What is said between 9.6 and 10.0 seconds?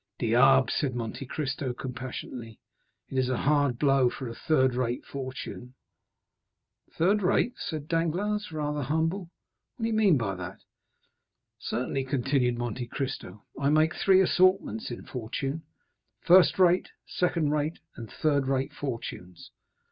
"what do you